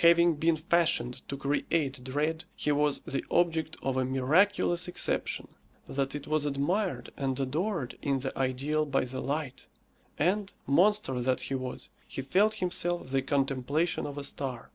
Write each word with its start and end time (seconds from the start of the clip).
Having 0.00 0.36
been 0.36 0.56
fashioned 0.56 1.20
to 1.28 1.36
create 1.36 2.02
dread, 2.02 2.44
he 2.54 2.72
was 2.72 3.00
the 3.00 3.22
object 3.30 3.76
of 3.82 3.98
a 3.98 4.06
miraculous 4.06 4.88
exception, 4.88 5.48
that 5.86 6.14
it 6.14 6.26
was 6.26 6.46
admired 6.46 7.12
and 7.14 7.38
adored 7.38 7.98
in 8.00 8.20
the 8.20 8.32
ideal 8.38 8.86
by 8.86 9.04
the 9.04 9.20
light; 9.20 9.66
and, 10.18 10.54
monster 10.66 11.20
that 11.20 11.40
he 11.40 11.54
was, 11.54 11.90
he 12.08 12.22
felt 12.22 12.54
himself 12.54 13.08
the 13.08 13.20
contemplation 13.20 14.06
of 14.06 14.16
a 14.16 14.24
star. 14.24 14.70